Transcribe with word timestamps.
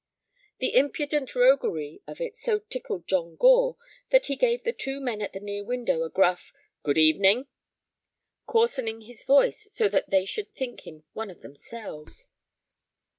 The 0.57 0.73
impudent 0.75 1.35
roguery 1.35 2.01
of 2.07 2.19
it 2.19 2.35
so 2.35 2.57
tickled 2.57 3.07
John 3.07 3.35
Gore 3.35 3.77
that 4.09 4.25
he 4.25 4.35
gave 4.35 4.63
the 4.63 4.73
two 4.73 4.99
men 4.99 5.21
at 5.21 5.31
the 5.33 5.39
near 5.39 5.63
window 5.63 6.01
a 6.01 6.09
gruff 6.09 6.51
"Goodevening," 6.83 7.45
coarsening 8.47 9.01
his 9.01 9.23
voice 9.23 9.71
so 9.71 9.87
that 9.89 10.09
they 10.09 10.25
should 10.25 10.55
think 10.55 10.87
him 10.87 11.03
one 11.13 11.29
of 11.29 11.41
themselves. 11.41 12.29